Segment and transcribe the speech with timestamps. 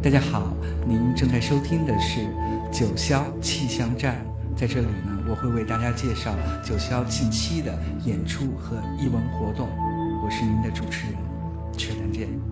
[0.00, 0.54] 大家好，
[0.86, 2.20] 您正在收听的是
[2.70, 4.24] 九霄气象站，
[4.56, 6.32] 在这里呢，我会为大家介绍
[6.64, 9.68] 九霄近期的演出和艺文活动。
[10.24, 11.16] 我是您的主持人，
[11.76, 12.47] 缺丹见。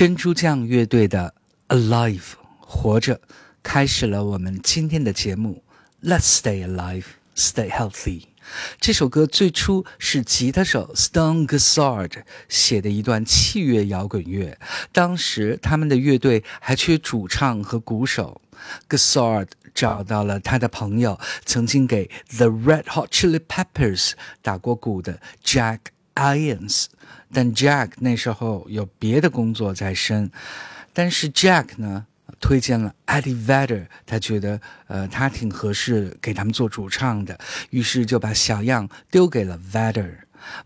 [0.00, 1.34] 珍珠酱乐队的
[1.76, 2.20] 《Alive》
[2.58, 3.20] 活着，
[3.62, 5.62] 开始了我们今天的节目。
[6.02, 7.04] Let's stay alive,
[7.36, 8.22] stay healthy。
[8.80, 14.58] 这首歌最初是吉他手 Stone Gossard 写的一段器乐摇滚乐。
[14.90, 18.40] 当时他们的乐队还缺主唱和鼓手
[18.88, 25.80] ，Gossard 找到了他的朋友，曾经给 The Red Hot Chili Peppers 打过鼓的 Jack
[26.14, 26.86] Irons。
[27.32, 30.30] 但 Jack 那时候有别的工作在身，
[30.92, 32.06] 但是 Jack 呢
[32.40, 37.38] 推荐了 Eddie Vedder，他觉得呃他挺合适给他们做主唱的，
[37.70, 40.10] 于是就把小样丢给了 Vedder。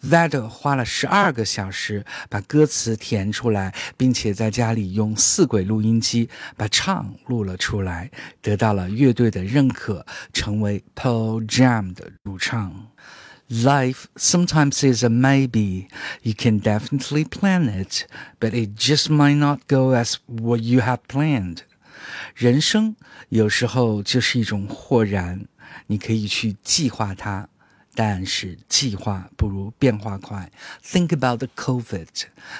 [0.02, 8.08] Vedder 花了十二个小时把歌词填出来，并且在家里用四轨录音机把唱录了出来，
[8.41, 12.88] 得到了乐队的认可，成为 Pearl Jam 的主唱。
[13.52, 15.88] Life sometimes is a maybe.
[16.22, 18.06] You can definitely plan it,
[18.40, 21.62] but it just might not go as what you have planned.
[22.36, 22.95] 人生
[23.30, 25.48] 有时候就是一种豁然，
[25.88, 27.48] 你可以去计划它，
[27.95, 30.52] 但是计划不如变化快。
[30.83, 32.07] Think about the COVID，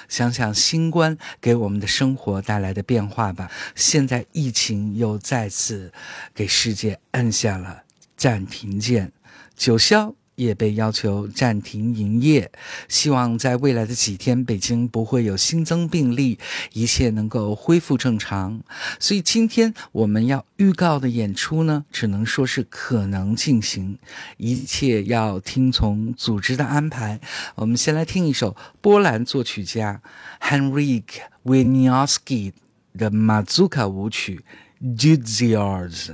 [0.08, 3.48] 想想新冠给我们的生活带来的变化吧。
[3.76, 5.92] 现在疫情又再次
[6.34, 7.84] 给世界按下了
[8.16, 9.12] 暂停键。
[9.56, 10.16] 九霄。
[10.35, 12.51] 也被要求暂停营业，
[12.87, 16.37] 希望在未来的几天，北京不会有新增病例，
[16.73, 18.61] 一切能够恢复正常。
[18.99, 23.97] 所以今天我们要预告的演出呢，只能说是可能进行，
[24.37, 27.19] 一切要听从组织的安排。
[27.55, 30.01] 我们先来听一首波兰作曲家
[30.41, 31.03] Henryk
[31.45, 32.51] Wieniawski
[32.97, 34.43] 的马祖卡舞曲
[34.97, 36.11] 《d u d z i a r s》。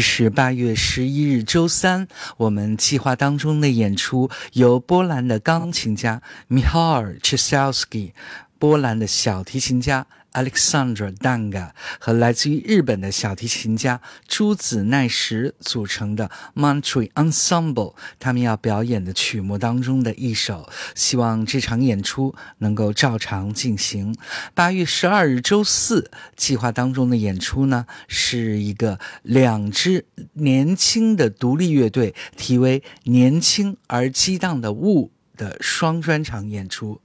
[0.00, 8.12] 是八月十一日周三，我们计划当中的演出由波兰的钢琴家 Michal Czesalski，
[8.58, 10.06] 波兰的小提琴家。
[10.32, 24.16] Alexandra Danga 和来自于日本的小提琴家朱子奈实组成的 Montreal Ensemble，他们要表演的曲目当中的一首，希望这场演出能够照常进行。
[24.54, 37.00] 八月十二日周四，计划当中的演出呢，是一个两支年轻的独立乐队，题为《年轻而激荡的雾》的双专场演出。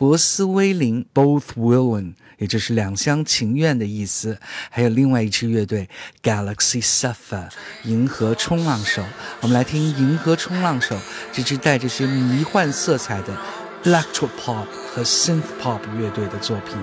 [0.00, 4.38] 博斯威林 Both Willing，也就是两厢情愿的意思。
[4.70, 5.90] 还有另外一支乐队
[6.22, 7.50] GalaxySuffer，
[7.84, 9.04] 银河冲浪手。
[9.42, 10.98] 我们来听银河冲浪手
[11.30, 13.36] 这支带着些迷幻色彩的
[13.84, 16.78] Electro Pop 和 Synth Pop 乐队的作品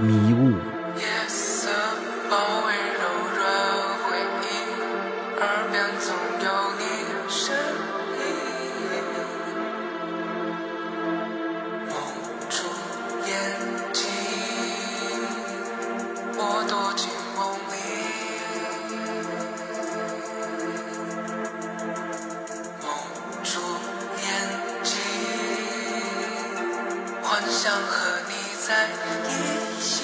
[0.02, 0.52] 《迷雾》。
[0.98, 1.04] 夜
[27.66, 28.86] 想和你在
[29.28, 29.95] 一起。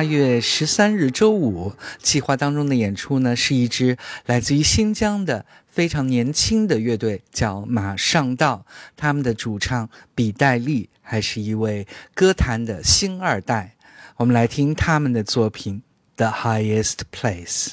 [0.00, 8.64] 八月十三日周五，计划当中的演出呢，是一支来自于新疆的非常年轻的乐队，叫马上道。
[8.96, 13.76] 他们的主唱比戴利还是一位歌坛的星二代。
[14.16, 15.82] 我们来听他们的作品
[16.16, 17.66] 《The Highest Place》。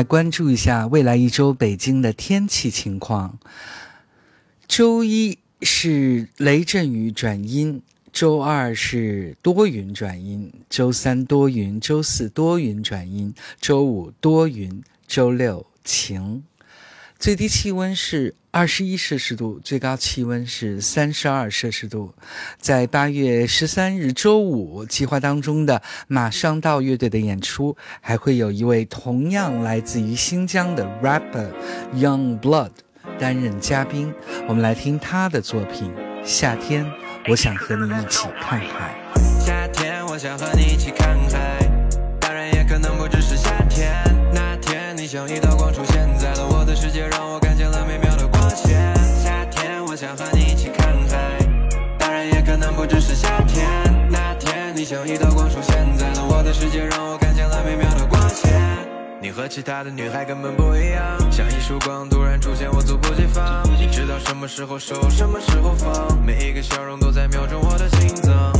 [0.00, 3.38] 来关注一下未来一周北京的天气情况。
[4.66, 16.44] 周一是雷阵雨转阴，周二是多云转阴，周三多云，周四多云转阴，周五多云，周六晴。
[17.20, 22.14] 最低气温是二十一摄氏度，最高气温是三十二摄氏度。
[22.58, 31.50] 在八月十三日周五计划当中的马上到乐队的演出，还会有一位同样来自于新疆的 rapper
[31.94, 32.70] Young Blood
[33.18, 34.14] 担任嘉宾。
[34.48, 35.90] 我们来听他的作品
[36.24, 36.90] 《夏天，
[37.28, 38.94] 我想和你一起看海》。
[39.44, 41.70] 夏天，我想和你一起看海，
[42.18, 43.92] 当然也可能不只是夏天。
[44.32, 46.08] 那天，你像一道光出现
[53.30, 54.10] 那天。
[54.10, 58.50] 那天，你像一道光出现在了我的世界，让我看见了美妙的光线。
[59.20, 63.62] 你和其他的女孩根本不一样，像一束光突然出现，我猝不及防。
[63.78, 68.52] 你知道什么时候收，什么时候放，每一个笑容都在瞄准我的心脏。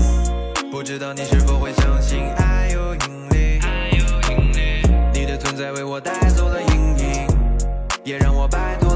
[0.71, 3.59] 不知道你是否会相信爱有引力？
[3.63, 7.27] 爱有引力你的存在为我带走了阴影，
[8.05, 8.90] 也让我摆脱。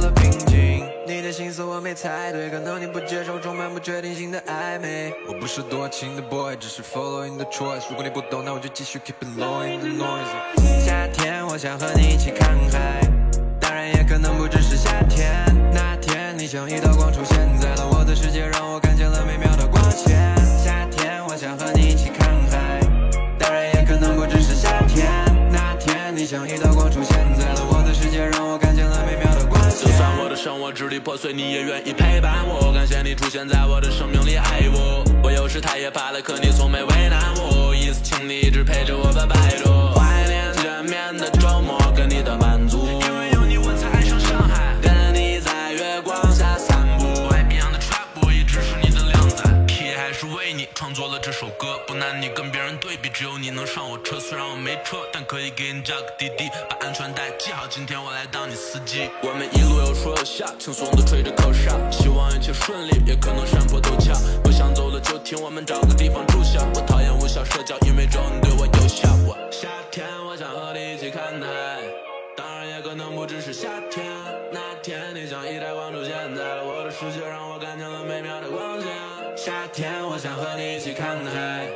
[1.07, 5.13] 你的心思我没猜对，可能你不接受充满不确定性的暧昧。
[5.29, 7.83] 我不是多情的 boy，只是 following the choice。
[7.91, 10.83] 如果你不懂，那我就继续 keep it low in the noise。
[10.83, 13.01] 夏天，我想和你一起看海，
[13.61, 15.45] 当然也可能不只是夏天。
[15.75, 20.35] 那天，你像一道光出现在了我的世界，让我看见了美妙的光线。
[20.65, 22.81] 夏天，我想和你一起看海，
[23.39, 25.07] 当然也可能不只是夏天。
[25.53, 28.44] 那天，你像一道光出现在了我的世界，让
[29.85, 32.73] 就算我的生活支离破碎，你也愿意陪伴我。
[32.73, 35.05] 感谢你出现在我的生命里，爱我。
[35.23, 37.75] 我有时太也怕了，可你从没为难我。
[37.75, 39.93] 一次，请你一直陪着我拜，拜托。
[39.93, 42.35] 怀念见面的周末，跟你的
[50.75, 54.19] 创作了这首歌，不拿你跟别人对比，只有你能上我车。
[54.21, 57.67] 虽然我没车，但可以给你叫个滴滴，把安全带系好。
[57.67, 59.11] 今天我来当你司机。
[59.23, 64.15] 我们一路有说有笑，轻松的吹着口哨，希望一切顺利，也可能山坡陡峭。
[64.43, 66.61] 不想走了就停，我们找个地方住下。
[66.75, 69.09] 我讨厌无效社交，因为只有你对我有效。
[69.27, 71.81] 我夏天，我想和你一起看海，
[72.37, 74.05] 当然也可能不只是夏天。
[74.53, 78.54] 那天，你像一道光出现在了我的世界，让我看见了美妙的。
[79.45, 81.69] 夏天，我想和你一起看海。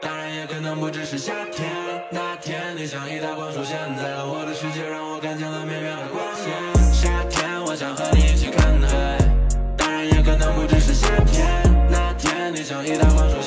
[0.00, 1.66] 当然也可能不只是夏天。
[2.08, 6.54] 那天，你像一道光出现在了我的世界，让我看见了绵绵的光线。
[6.94, 9.18] 夏天，我想和你一起看海。
[9.76, 11.44] 当然也可能不只是夏天。
[11.90, 13.45] 那天，你像一道光出现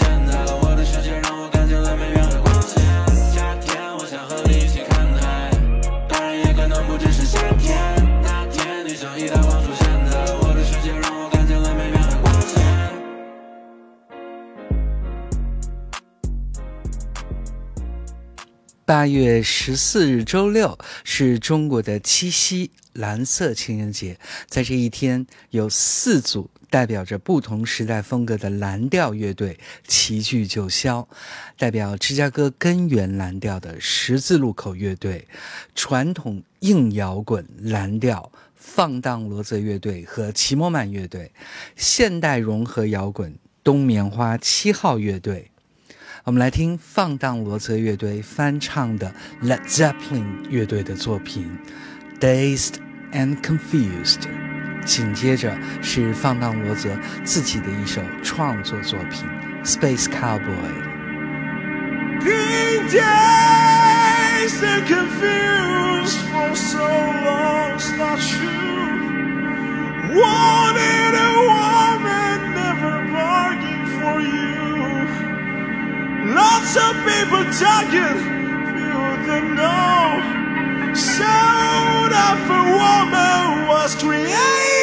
[18.90, 31.06] 八月十四日周六是中国的七夕蓝色情人节，在这一天，有四组代表着不同时代风格的蓝调乐队齐聚九霄，
[31.56, 35.28] 代表芝加哥根源蓝调的十字路口乐队，
[35.76, 41.32] 传统硬摇滚蓝调放荡罗泽乐队和奇摩曼乐队，
[41.76, 45.52] 现代融合摇滚冬棉花七号乐队。
[46.29, 49.13] 我们来听放荡罗泽乐队翻唱的
[49.43, 51.59] Led Zeppelin 乐队的作品《
[52.21, 52.75] Dazed
[53.13, 59.29] and Confused》，紧接着是放荡罗泽自己的一首创作作品《
[59.65, 60.41] Space Cowboy》。
[62.25, 68.65] Been dazed and confused for so long, it's not true.
[70.15, 75.28] Wanted a woman, never bargained for you.
[76.30, 78.18] Lots of people talking,
[78.70, 80.94] few them know.
[80.94, 84.79] Sound of a woman was created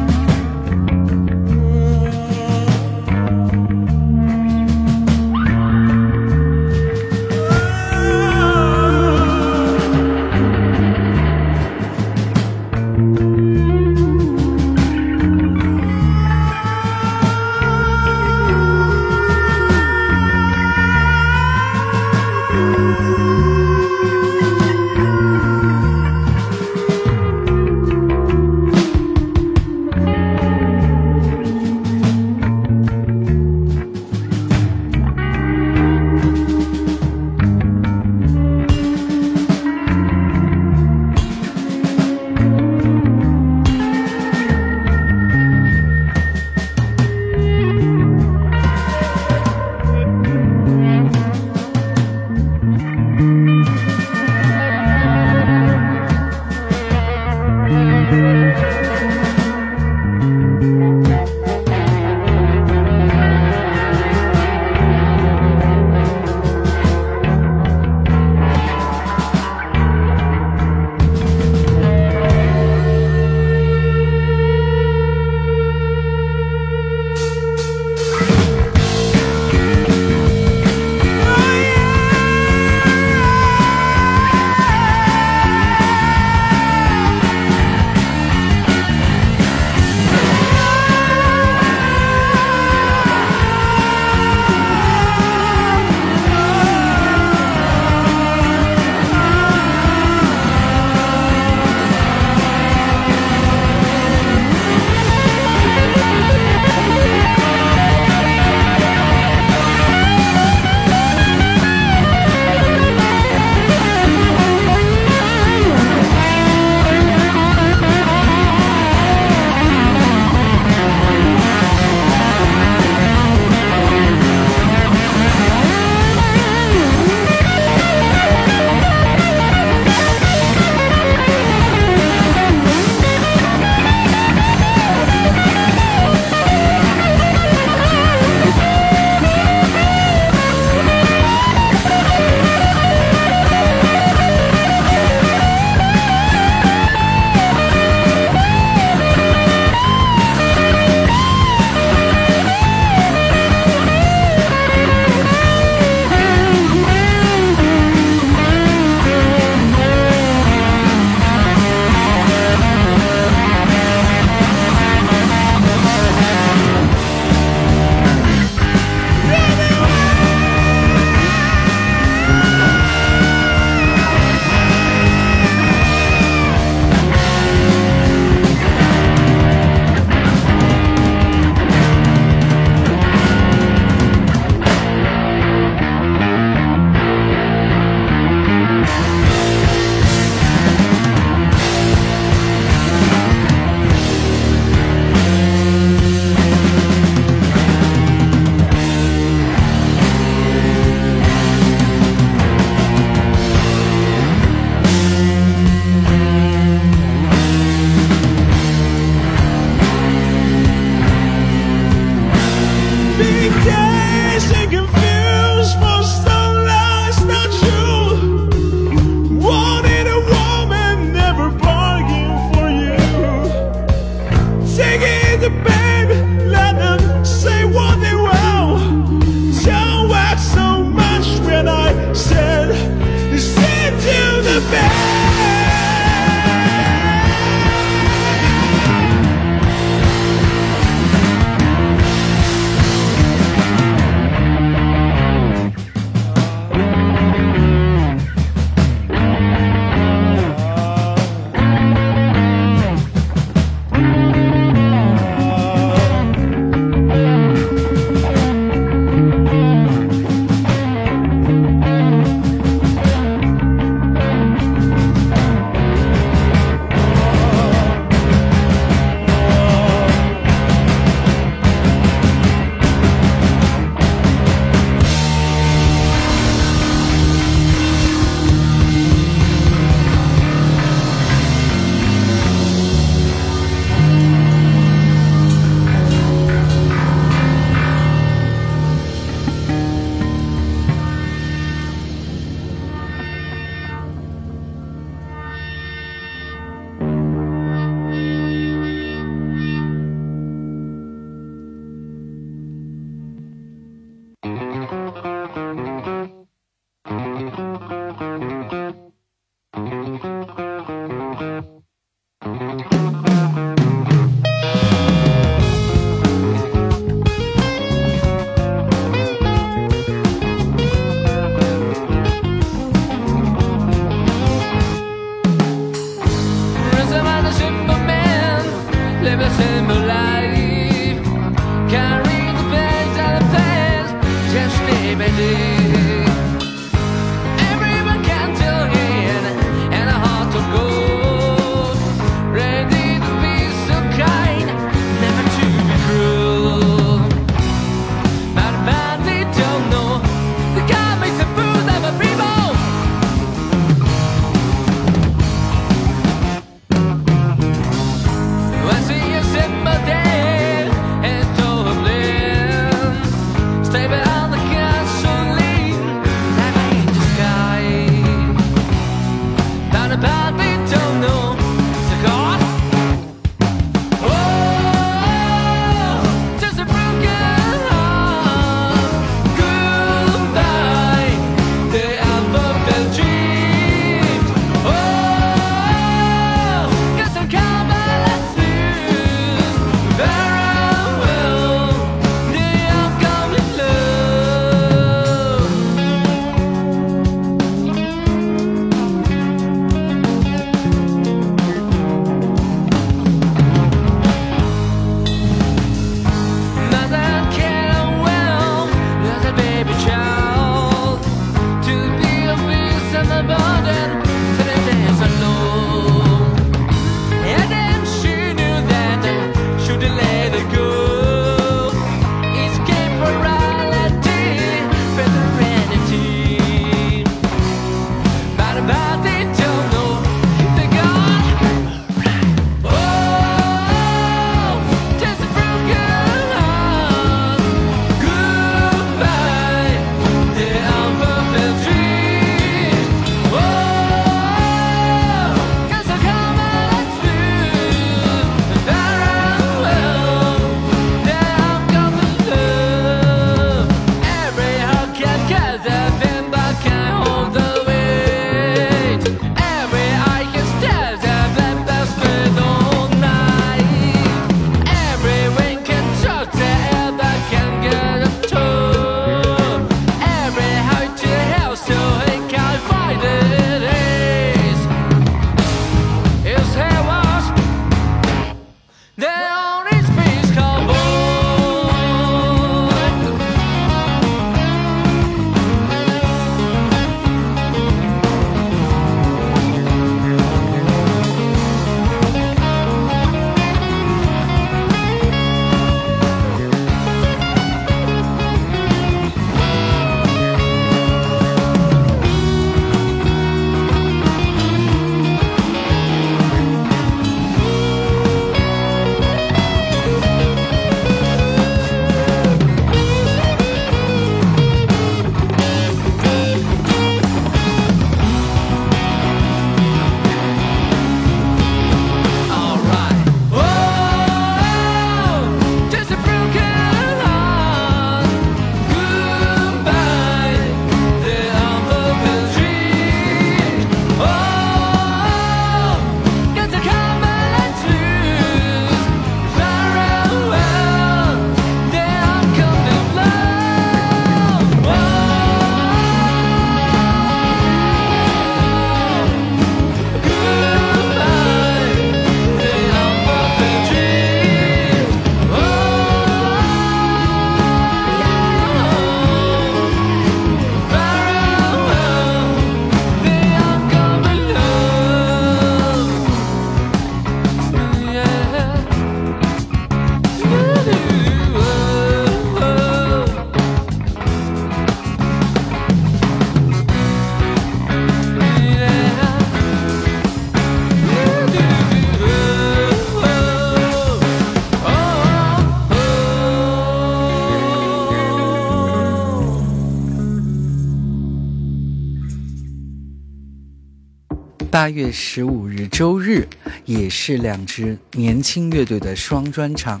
[594.78, 596.46] 八月十五日周日，
[596.84, 600.00] 也是两支年轻乐队的双专场，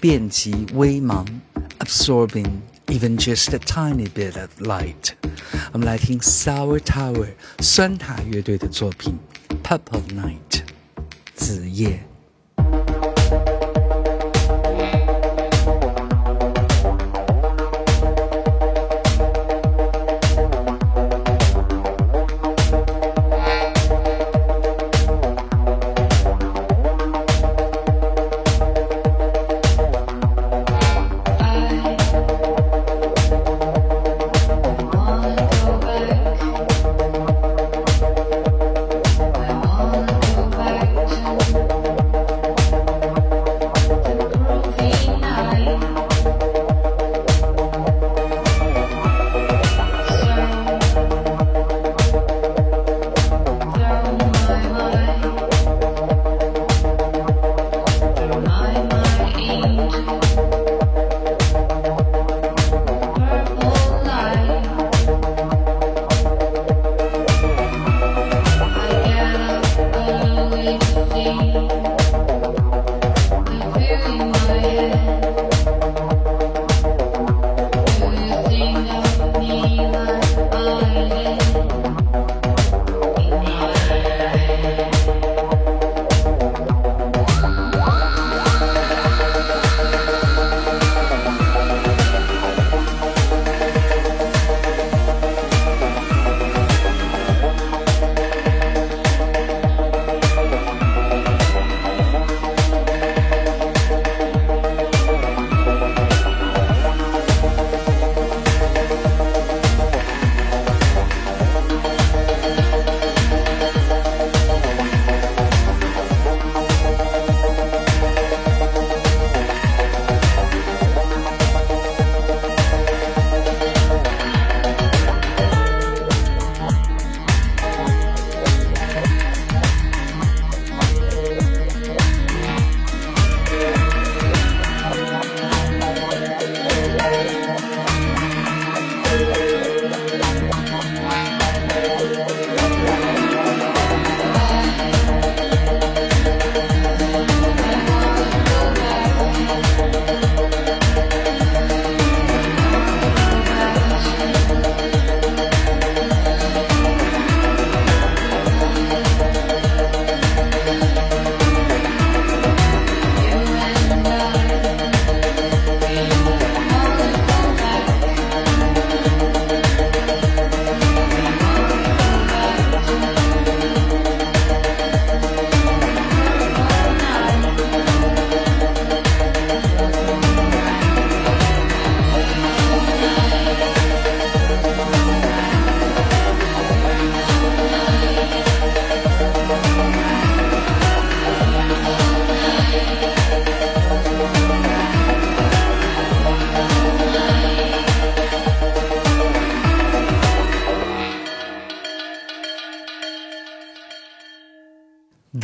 [0.00, 1.26] 遍及微茫、
[1.80, 2.50] Absorbing、
[2.86, 5.10] Even just a tiny bit of light。
[5.74, 7.28] 我们来听 Sour Tower
[7.60, 9.14] 酸塔乐队的作品
[9.62, 10.62] Purple Night
[11.34, 12.02] 子夜。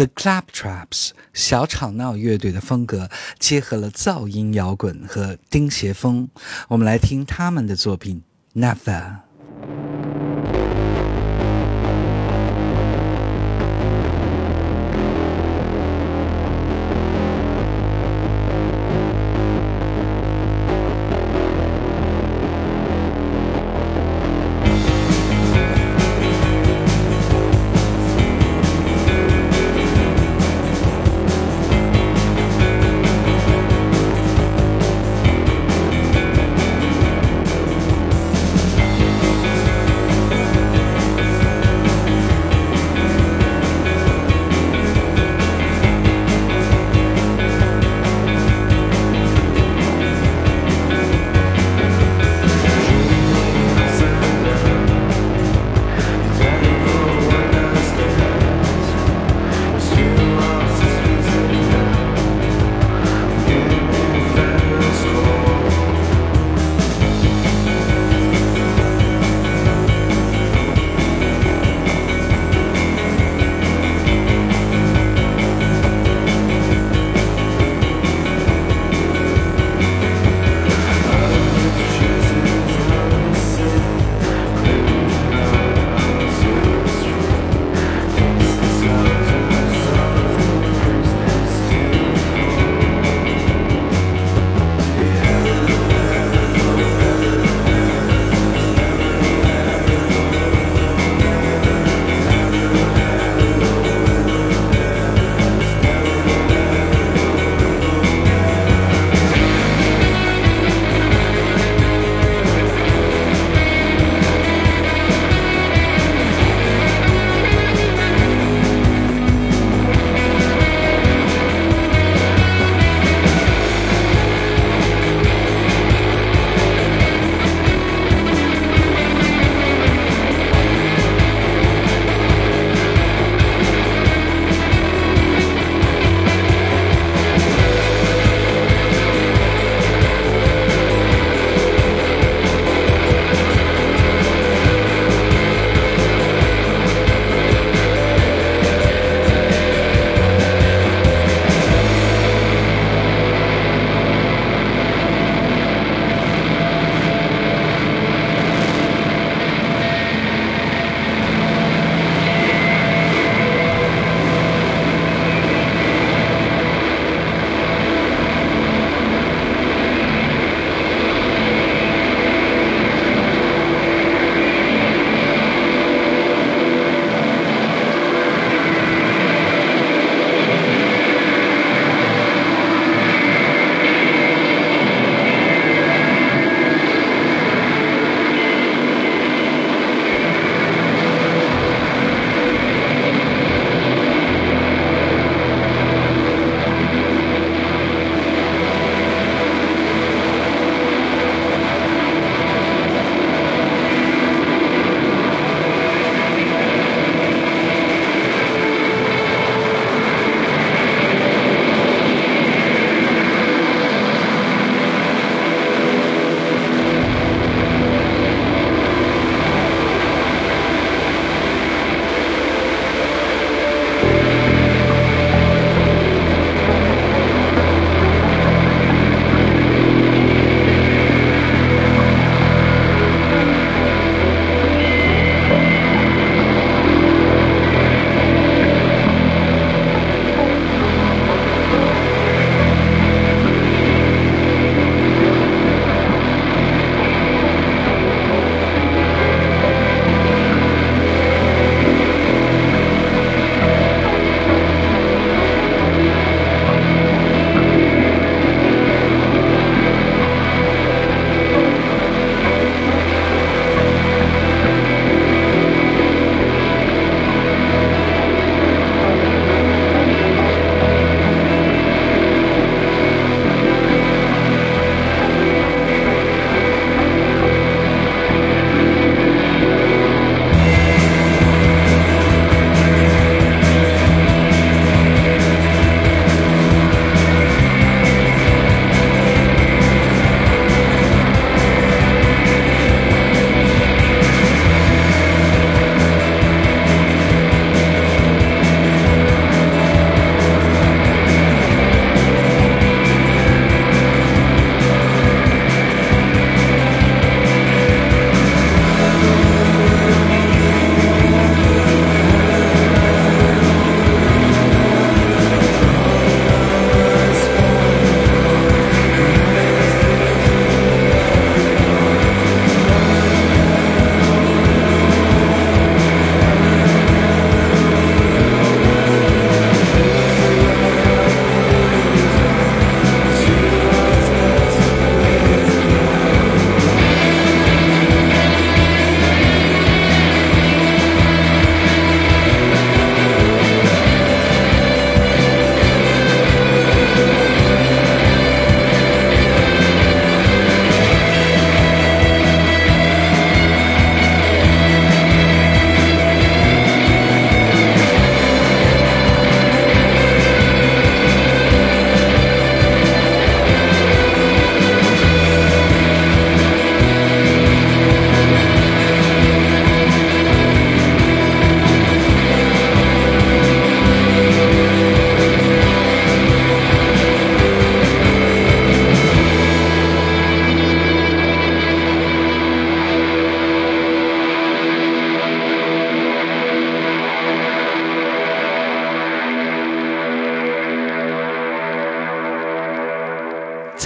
[0.00, 6.30] The Claptraps 小吵闹乐队的风格结合了噪音摇滚和钉鞋风，
[6.68, 8.22] 我们来听他们的作品
[8.58, 8.76] 《Never》。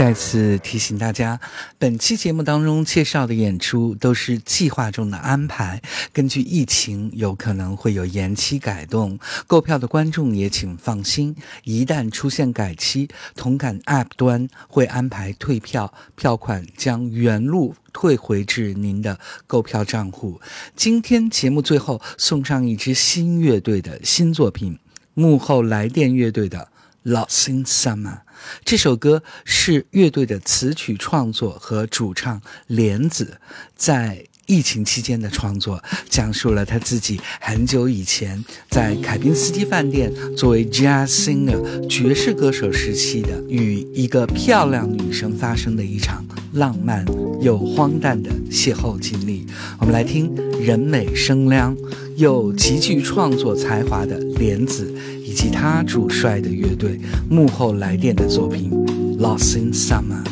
[0.04, 1.40] 再次提醒大家，
[1.78, 5.80] 本期节目当中介绍的演出都是计划中的安排，
[6.12, 9.18] 根据疫情有可能会有延期改动。
[9.46, 20.38] 购票的观众也请放心，一旦出现改期，同感 App 端会安排退票，票款将原路退回至您的购票账户。
[20.76, 24.78] 今天节目最后送上一支新乐队的新作品——
[25.14, 26.68] 幕后来电乐队的。
[27.04, 28.20] Lost in Summer
[28.64, 33.38] 这首歌是乐队的词曲创作和主唱莲子
[33.76, 47.06] 在疫情期间的创作，讲述了他自己很久以前在凯宾斯基饭店作为 jazz singer 爵士歌手时期的与一个漂亮女生发生的一场浪漫
[47.40, 49.46] 又荒诞的邂逅经历。
[49.78, 51.74] 我们来听人美声亮
[52.16, 54.94] 又极具创作才华的莲子。
[55.23, 56.99] 以及他主帅的乐队
[57.29, 58.71] 幕后来电的作品《
[59.17, 60.23] Lost in Summer》。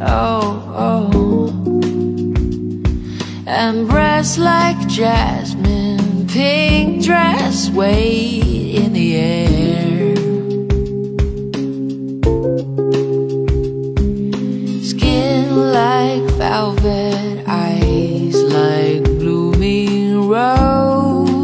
[0.00, 1.48] Oh, oh.
[3.46, 9.85] And breasts like jasmine, pink dress, weight in the air.
[15.57, 21.43] Like velvet, eyes like blooming roses,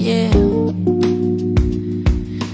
[0.00, 0.30] yeah.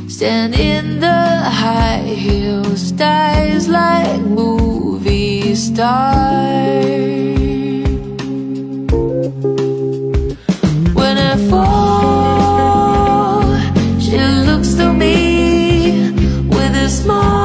[0.09, 6.51] Stand in the high heels, styles like movie stars.
[10.95, 13.43] When I fall,
[14.01, 16.11] she looks to me
[16.49, 17.39] with a smile.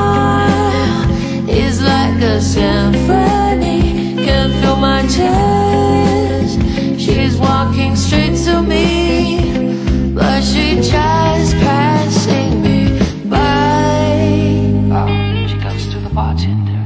[2.47, 6.59] It's like a symphony, can feel my chest.
[7.01, 14.29] She's walking straight to me, but she just passing me by.
[14.93, 16.85] Oh, she goes to the bartender.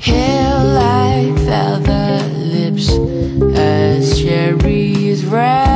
[0.00, 2.90] Hair like feather, lips
[3.56, 5.69] as cherries red.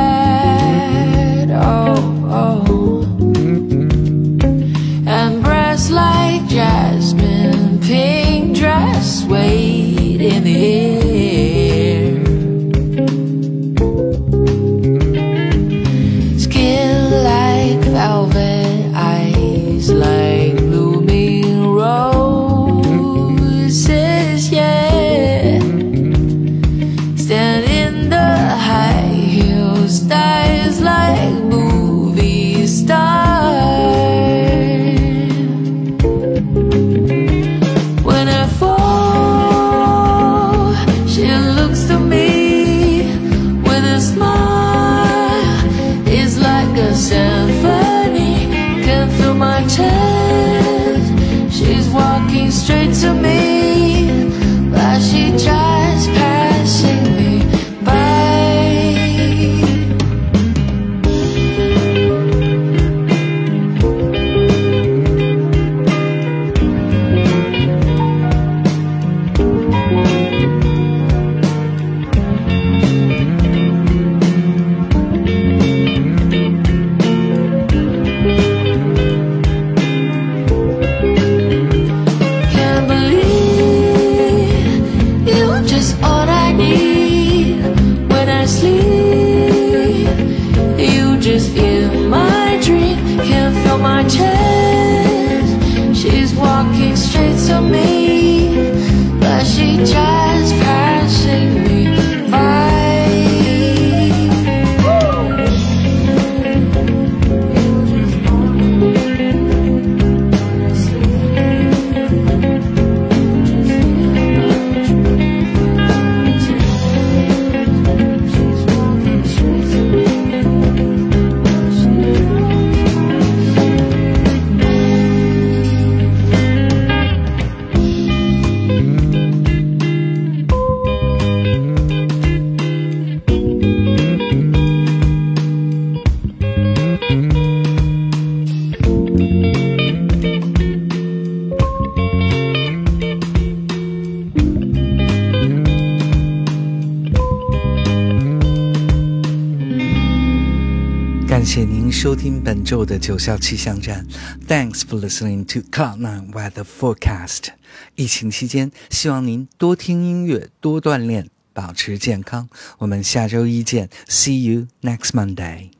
[152.24, 154.02] 听本周的九霄气象站。
[154.48, 157.48] Thanks for listening to Cloud Nine Weather Forecast。
[157.96, 162.48] 疫情期间，希望您多听音乐，多锻炼，保持健康。
[162.78, 165.72] 我们下周一见，See you next Monday。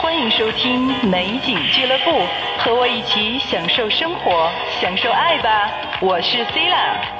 [0.00, 2.12] 欢迎收听美景俱乐部，
[2.60, 4.48] 和我一起享受生活，
[4.80, 5.98] 享受爱吧！
[6.02, 7.19] 我是 c i l a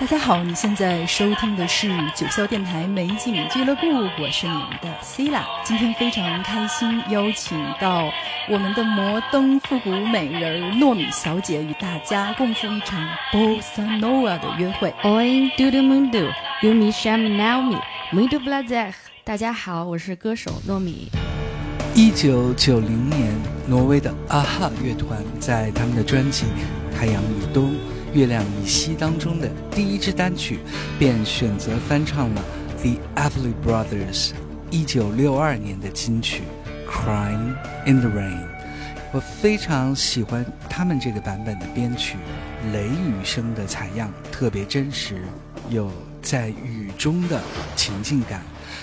[0.00, 3.86] 大家好，你现在收听的是九霄电台美景俱乐部，
[4.20, 8.10] 我是你们的 c i l a 今天非常开心，邀请到
[8.48, 14.92] 我们的摩登复古美人糯米小姐与大家共赴一场 Bossa Nova 的约会。
[15.04, 16.32] Oi, tudo mundo,
[16.62, 17.78] eu me chamo Naomi,
[18.12, 18.92] muito prazer。
[19.24, 21.10] 大家好，我是歌手糯米。
[21.94, 23.32] 一九九零年，
[23.68, 26.46] 挪威的阿哈乐团在他们的专辑
[26.98, 27.74] 《太阳以东，
[28.14, 30.58] 月亮以西》当中的第一支单曲，
[30.98, 32.44] 便选择翻唱了
[32.82, 34.32] The Everly Brothers
[34.70, 36.42] 一九六二年的金曲
[36.90, 37.54] 《Crying
[37.86, 38.38] in the Rain》。
[39.12, 42.16] 我非常喜欢他们这个版本的编曲，
[42.72, 45.22] 雷雨声的采样特别真实，
[45.70, 45.90] 有
[46.20, 47.40] 在雨中的
[47.76, 48.42] 情境感。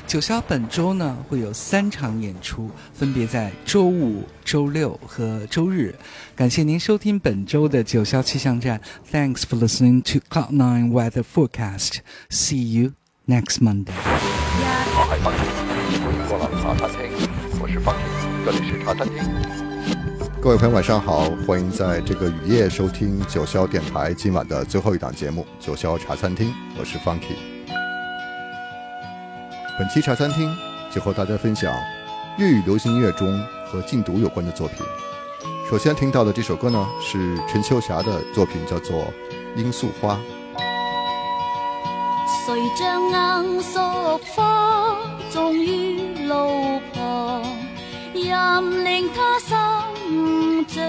[0.10, 5.93] 九霄本周呢会有三场演出，分别在周五、周六和周日。
[6.36, 8.82] 感谢您收听本周的九霄气象站。
[9.12, 11.97] Thanks for listening to Cloud Nine Weather Forecast.
[12.32, 12.93] See you
[13.28, 13.93] next Monday.
[17.62, 19.16] 我是 Funky，這裡是茶餐厅。
[20.41, 26.47] 各位朋友，晚上好，欢迎在这个雨夜收听九霄电台今晚的最后一档节目《九霄茶餐厅》，
[26.80, 27.59] 我是 Funky。
[29.80, 30.54] 本期茶餐厅
[30.92, 31.74] 就和大家分享
[32.38, 34.86] 粤语流行音乐中和禁毒有关的作品。
[35.70, 38.98] 首先听到的这首歌呢，是陈秋霞的作品，叫做
[39.56, 40.16] 《罂粟花》。
[42.46, 43.80] 谁将硬淑
[44.36, 44.98] 花
[45.32, 47.42] 种于路旁，
[48.14, 50.84] 任令它生长。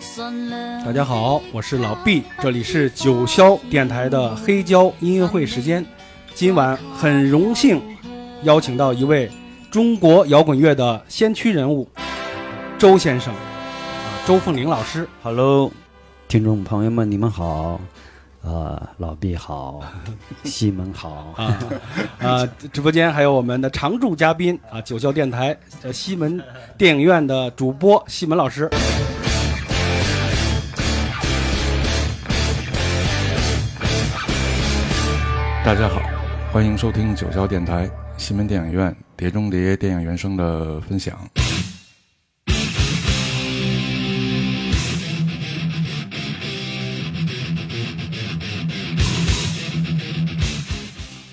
[0.00, 5.86] 顺良大家好，我是老毕，这里是九霄电台的黑胶音乐会时间。
[6.36, 7.80] 今晚很荣幸
[8.42, 9.30] 邀请到一位
[9.70, 11.88] 中国摇滚乐的先驱人物
[12.76, 13.40] 周先生，啊，
[14.26, 15.08] 周凤玲老师。
[15.22, 15.72] Hello，
[16.28, 17.80] 听众朋友们，你们好，
[18.42, 19.80] 呃，老毕好，
[20.44, 21.58] 西门好啊
[22.20, 22.46] 啊！
[22.70, 26.38] 直播间还有我们的常驻嘉宾啊，九霄电台呃西门
[26.76, 28.68] 电影院的主播西门老师。
[35.64, 36.00] 大家好，
[36.56, 37.86] 欢迎收听九霄电台
[38.16, 41.14] 新闻电影院《碟中谍》电影原声的分享。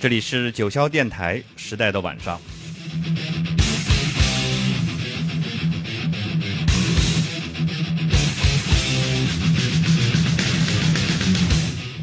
[0.01, 2.37] 这里是九霄电台时代的晚上。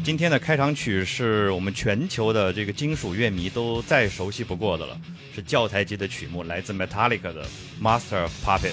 [0.03, 4.99] 今天的开场曲是我们全球的这个金属乐迷都再熟悉不过的了，
[5.35, 7.45] 是教材级的曲目，来自 Metallica 的
[7.79, 8.71] 《Master of Puppets》。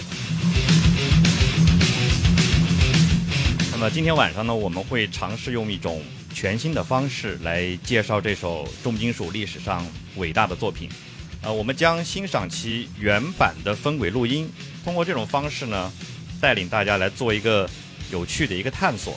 [3.71, 6.03] 那么今天晚上呢，我们会尝试用一种
[6.33, 10.89] 全新的方式来介绍这首重金属历史上伟大的作品。
[11.43, 14.51] 呃，我们将欣赏其原版的分轨录音，
[14.83, 15.93] 通过这种方式呢，
[16.41, 17.69] 带领大家来做一个
[18.11, 19.15] 有趣的一个探索，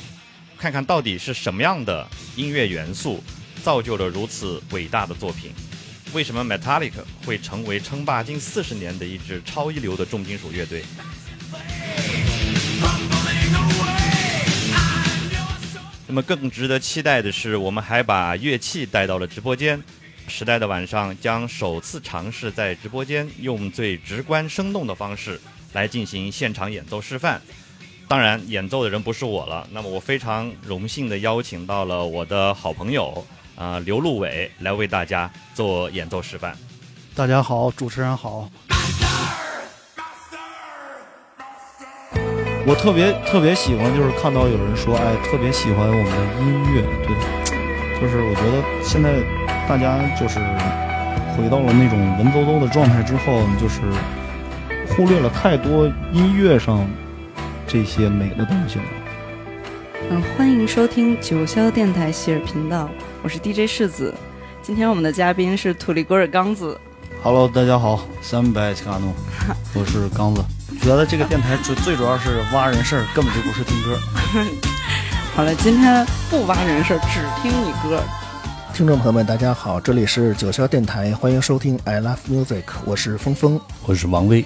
[0.61, 3.23] 看看到底是什么样的音乐元素
[3.63, 5.51] 造就了如此伟大的作品。
[6.13, 10.83] 为什么 Metallica 会成为称霸近四十年的一支超一流的重金属乐队？
[16.05, 19.81] 那么更值得期待的是，我们还把乐器带到了直播间。
[20.27, 25.41] 时代的晚上将首次尝试在直播间用最直观生动的方式
[25.73, 27.41] 来进行现场演奏示范。
[28.11, 29.65] 当然，演奏的人不是我了。
[29.71, 36.53] 那么我非常荣幸地邀请到了我的好朋友啊、刘路伟来为大家做演奏示范。
[37.15, 38.49] 大家好，主持人好。
[42.67, 47.15] 我特别特别喜欢，就是看到有人说，哎，特别喜欢我们的音乐，对，
[48.01, 49.23] 就是我觉得现在
[49.69, 50.37] 大家就是
[51.37, 53.79] 回到了那种文绉绉的状态之后，就是
[54.89, 56.85] 忽略了太多音乐上
[57.71, 58.83] 这些美的东西吗。
[60.09, 62.89] 嗯，欢迎收听九霄电台希尔频道，
[63.23, 64.13] 我是 DJ 世子。
[64.61, 66.77] 今天我们的嘉宾是土里戈尔刚子。
[67.23, 69.13] Hello，大家好，三百奇卡诺，
[69.73, 70.43] 我是刚子。
[70.81, 73.97] 觉得这个电台最最主要是挖人事儿，根本就不是听歌。
[75.33, 78.03] 好了，今天不挖人事儿，只听你歌。
[78.73, 84.43] 听众朋友们，大家好，这里是九霄电台，欢迎收听 I Love Music，我是峰峰，我是王威。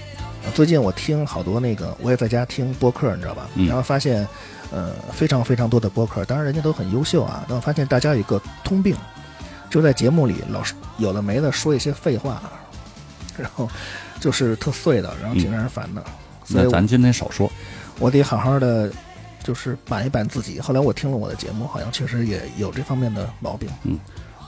[0.54, 3.50] 最近我听好多那个，我也在家听播客，你知道吧？
[3.56, 4.28] 嗯然后发现，
[4.72, 7.44] 呃，非常非常多的播客，当然人家都很优秀啊。
[7.48, 8.96] 但我发现大家有一个通病，
[9.70, 12.42] 就在节目里老是有的没的说一些废话，
[13.38, 13.68] 然后
[14.20, 16.04] 就是特碎的，然后挺让人烦的。
[16.46, 17.52] 所以咱今天少说。
[18.00, 18.92] 我得好好的，
[19.44, 20.60] 就是板一板自己。
[20.60, 23.70] 后来我听了我的节目，好像确实也有这方面的毛病。
[23.84, 23.98] 嗯，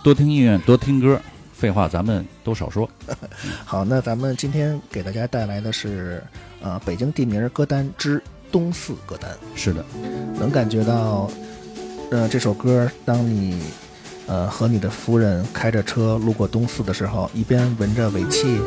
[0.03, 1.19] 多听音乐，多听歌，
[1.57, 2.87] 废话咱们都少说。
[3.65, 6.23] 好，那咱们今天给大家带来的是
[6.61, 9.31] 呃北京地名歌单之东四歌单。
[9.55, 9.83] 是的，
[10.39, 11.31] 能感觉到，
[12.11, 13.59] 呃，这首歌当你
[14.27, 18.61] 呃和你的夫人开着车路过东四的时候，一边闻着尾气，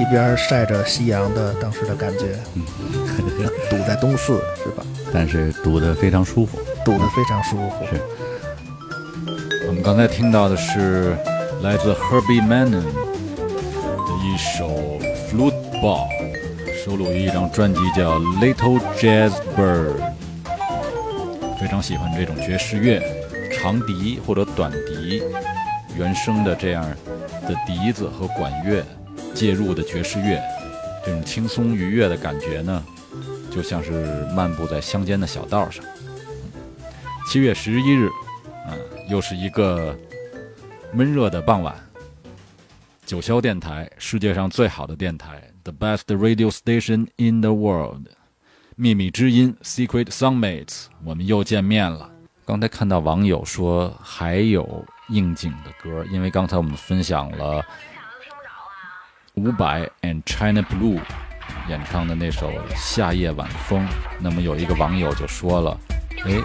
[0.00, 2.36] 一边晒着夕阳的当时的感觉，
[3.70, 4.84] 堵在东四是吧？
[5.12, 7.86] 但是堵得非常舒服，堵得非常舒服。
[7.86, 8.00] 是。
[9.66, 11.16] 我们刚才听到的是
[11.64, 14.68] 来自 Herbie Manning 的一首
[15.30, 16.06] Flute Ball，
[16.84, 19.94] 收录于一张专辑叫《Little Jazz Bird》。
[21.58, 23.02] 非常喜欢这种爵士乐，
[23.50, 25.22] 长笛或者短笛
[25.96, 26.84] 原声的这样
[27.48, 28.84] 的笛子和管乐
[29.32, 30.38] 介入的爵士乐，
[31.02, 32.84] 这种轻松愉悦的感觉呢，
[33.50, 34.04] 就像是
[34.36, 35.82] 漫步在乡间的小道上。
[37.26, 38.10] 七月十一日，
[38.68, 39.96] 嗯，又是一个
[40.94, 41.74] 闷热的傍晚。
[43.04, 48.06] 九霄电台，世界上最好的电台，the best radio station in the world，
[48.76, 52.08] 秘密之音 （Secret Songmates），我们又见面了。
[52.44, 57.60] 刚才看到网友说还有应景的歌，因为刚才我们分享了
[59.34, 61.00] 伍佰 and China Blue
[61.68, 63.84] 演唱的那首《夏夜晚风》，
[64.20, 65.76] 那么有一个网友就说了
[66.24, 66.40] ：“哎，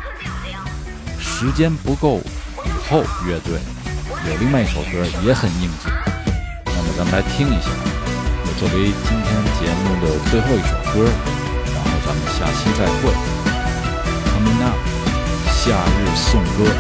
[1.20, 2.24] 时间不够，午
[2.90, 3.60] 后乐队
[4.28, 5.92] 有另外一首歌也很应景。”
[6.66, 7.70] 那么咱们来听一下，
[8.46, 9.28] 也作为今天
[9.60, 11.06] 节目的最后一首歌，
[11.74, 13.12] 然后咱们下期再会。
[14.32, 14.78] Coming up，
[15.52, 16.72] 夏日颂歌。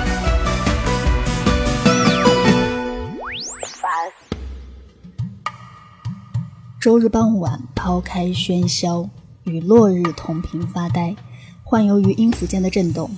[6.79, 9.09] 周日傍晚，抛开喧嚣，
[9.43, 11.13] 与落日同频发呆，
[11.61, 13.11] 幻游于音符间的震动。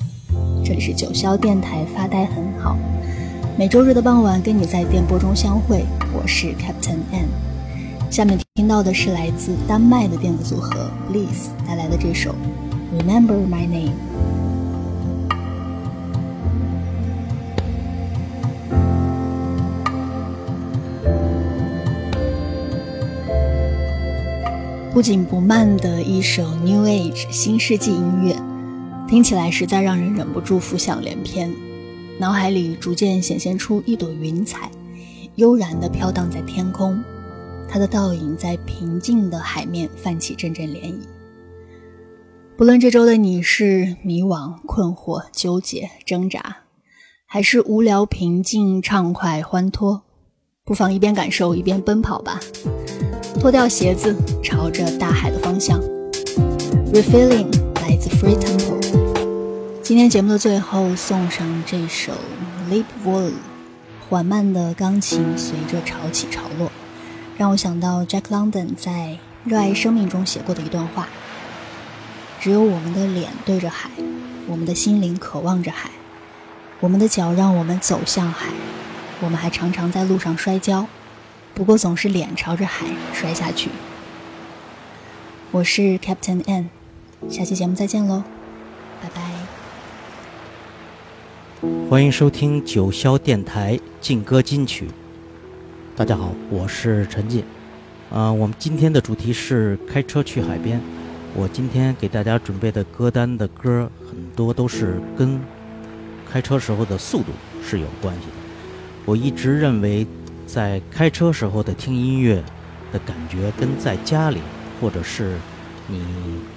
[0.65, 2.75] 这里是九霄电台，发呆很好。
[3.57, 7.27] 每周日的傍晚，跟你在电波中相会，我是 Captain N。
[8.09, 12.33] 下面听到的是来自丹麦的电子组合 Bliss 带来的这首
[12.97, 13.91] 《Remember My Name》。
[24.93, 28.35] 不紧不慢的一首 New Age 新世纪音乐，
[29.07, 31.53] 听起来实在让人忍不住浮想联翩，
[32.19, 34.69] 脑海里逐渐显现出一朵云彩，
[35.35, 37.03] 悠然地飘荡在天空，
[37.67, 40.99] 它的倒影在平静的海面泛起阵阵涟漪。
[42.55, 46.57] 不论这周的你是迷惘、困惑、纠结、挣扎，
[47.25, 50.03] 还是无聊、平静、畅快、欢脱，
[50.63, 52.39] 不妨一边感受一边奔跑吧。
[53.39, 55.81] 脱掉鞋子，朝着大海的方向。
[56.93, 57.47] Refilling
[57.81, 58.80] 来自 Free Temple。
[59.91, 62.13] 今天节目的最后送上这首
[62.69, 63.33] Leap Vol，
[64.07, 66.71] 缓慢的钢琴随着潮起潮落，
[67.37, 69.19] 让我想到 Jack London 在
[69.49, 71.09] 《热爱生命》中写过的一段话：
[72.39, 73.89] 只有我们的脸对着海，
[74.47, 75.89] 我们的心灵渴望着海，
[76.79, 78.47] 我们的脚让我们走向海，
[79.19, 80.87] 我们还常常在路上摔跤。
[81.53, 83.69] 不过总是脸朝着海摔下去。
[85.51, 86.69] 我是 Captain N，
[87.29, 88.23] 下期节目再见喽，
[89.03, 89.30] 拜拜。
[91.89, 94.87] 欢迎收听九霄电台劲歌金曲。
[95.95, 97.43] 大家好，我是陈进。
[98.09, 100.81] 啊、我们今天的主题是开车去海边。
[101.35, 105.39] 我今天给大家准备的歌单的歌很多都是跟
[106.27, 107.27] 开车时候的速度
[107.63, 108.33] 是有关系的。
[109.05, 110.07] 我一直认为。
[110.47, 112.43] 在开车时候的听音乐
[112.91, 114.39] 的感觉，跟在家里
[114.81, 115.37] 或者是
[115.87, 116.03] 你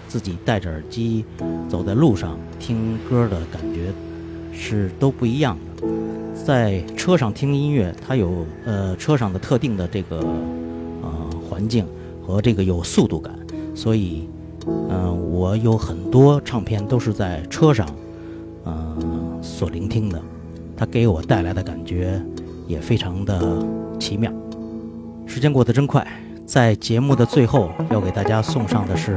[0.09, 1.25] 自己戴着耳机
[1.69, 3.93] 走在路上听歌的感觉
[4.55, 5.87] 是都不一样的。
[6.45, 11.11] 在车上听音乐，它有呃车上的特定的这个呃
[11.49, 11.87] 环境
[12.27, 13.35] 和这个有速度感，
[13.75, 14.29] 所以
[14.67, 17.87] 嗯、我有很多唱片都是在车上
[18.65, 18.97] 呃
[19.43, 20.21] 所聆听的，
[20.77, 22.23] 它给我带来的感觉
[22.67, 23.67] 也非常的。
[24.01, 24.31] 奇妙，
[25.25, 26.05] 时间过得真快。
[26.45, 29.17] 在节目的最后，要给大家送上的是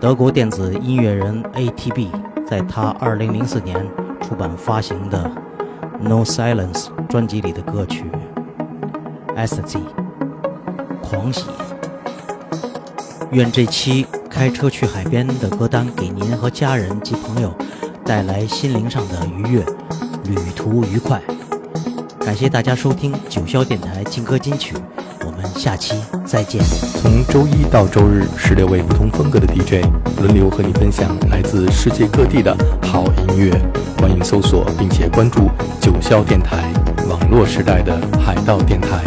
[0.00, 2.06] 德国电子音乐人 ATB
[2.46, 3.84] 在他2004年
[4.30, 5.28] 出版发行的
[6.08, 8.04] 《No Silence》专辑里的歌曲
[9.34, 9.78] 《Ecstasy》
[11.02, 11.46] 狂喜。
[13.32, 17.52] 愿这期开车去海边的歌单给您和家人及朋友
[18.04, 19.66] 带来心灵上的愉悦，
[20.26, 21.20] 旅途愉快。
[22.20, 24.76] 感谢大家收听九霄电台劲歌金曲，
[25.40, 26.62] 们下期再见。
[27.00, 29.86] 从周一到周日，十六位不同风格的 DJ
[30.20, 33.50] 轮流和你分享来自世界各地的好音乐。
[33.98, 35.48] 欢迎搜索并且关注
[35.80, 36.70] 九霄电台，
[37.08, 39.02] 网络时代的海盗电台。